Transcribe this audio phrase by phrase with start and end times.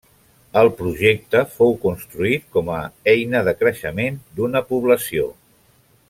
[0.61, 2.79] El projecte fou construït com a
[3.15, 5.29] eina de creixement d'una població.